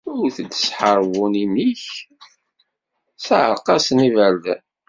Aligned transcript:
Ewt-d 0.13 0.51
s 0.59 0.63
tḥeṛbunin-ik, 0.67 1.83
sseɛreq-asen 3.23 4.05
iberdan! 4.07 4.63